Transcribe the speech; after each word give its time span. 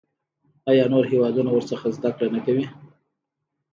آیا 0.69 0.83
نور 0.93 1.05
هیوادونه 1.11 1.49
ورڅخه 1.53 1.87
زده 1.97 2.09
کړه 2.15 2.27
نه 2.35 2.39
کوي؟ 2.45 2.65